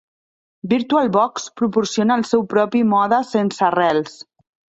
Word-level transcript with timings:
VirtualBox 0.71 1.45
proporciona 1.61 2.17
el 2.21 2.25
seu 2.31 2.43
propi 2.55 2.83
mode 2.95 3.21
sense 3.35 3.69
arrels. 3.71 4.19